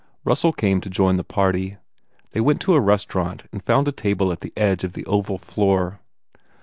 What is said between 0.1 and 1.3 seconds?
Russell came to join the